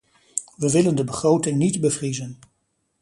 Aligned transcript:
We 0.55 0.69
willen 0.71 0.95
de 0.95 1.03
begroting 1.03 1.57
niet 1.57 1.81
bevriezen. 1.81 2.39